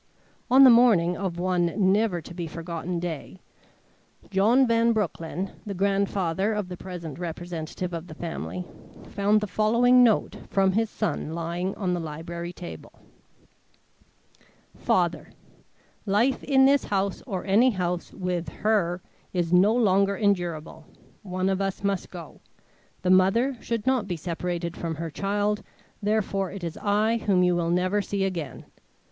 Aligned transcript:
On 0.49 0.63
the 0.63 0.71
morning 0.71 1.15
of 1.15 1.37
one 1.37 1.75
never 1.77 2.21
to 2.21 2.33
be 2.33 2.47
forgotten 2.47 2.99
day, 2.99 3.39
John 4.31 4.65
Van 4.65 4.93
Broecklyn, 4.93 5.51
the 5.63 5.75
grandfather 5.75 6.53
of 6.53 6.69
the 6.69 6.75
present 6.75 7.19
representative 7.19 7.93
of 7.93 8.07
the 8.07 8.15
family, 8.15 8.65
found 9.09 9.41
the 9.41 9.45
following 9.45 10.03
note 10.03 10.37
from 10.49 10.71
his 10.71 10.89
son 10.89 11.33
lying 11.35 11.75
on 11.75 11.93
the 11.93 11.99
library 11.99 12.51
table: 12.51 12.93
"FATHER: 14.75 15.33
"Life 16.07 16.43
in 16.43 16.65
this 16.65 16.85
house, 16.85 17.21
or 17.27 17.45
any 17.45 17.69
house, 17.69 18.11
with 18.11 18.49
her 18.49 19.03
is 19.33 19.53
no 19.53 19.75
longer 19.75 20.17
endurable. 20.17 20.87
One 21.21 21.47
of 21.47 21.61
us 21.61 21.83
must 21.83 22.09
go. 22.09 22.41
The 23.03 23.11
mother 23.11 23.55
should 23.61 23.85
not 23.85 24.07
be 24.07 24.17
separated 24.17 24.75
from 24.75 24.95
her 24.95 25.11
child. 25.11 25.61
Therefore 26.01 26.49
it 26.49 26.63
is 26.63 26.75
I 26.81 27.17
whom 27.19 27.43
you 27.43 27.55
will 27.55 27.69
never 27.69 28.01
see 28.01 28.23
again. 28.23 28.65